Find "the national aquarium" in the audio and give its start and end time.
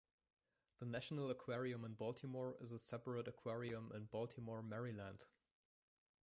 0.79-1.85